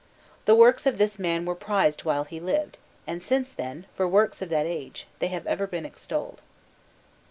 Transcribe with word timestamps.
The 0.45 0.55
works 0.55 0.87
of 0.87 0.97
this 0.97 1.19
man 1.19 1.45
were 1.45 1.53
prized 1.53 2.05
while 2.05 2.23
he 2.23 2.39
lived, 2.39 2.79
and 3.05 3.21
since 3.21 3.51
then, 3.51 3.85
for 3.93 4.07
works 4.07 4.41
of 4.41 4.49
that 4.49 4.65
age, 4.65 5.05
they 5.19 5.27
have 5.27 5.43
been 5.43 5.51
ever 5.51 5.69
extolled. 5.75 6.41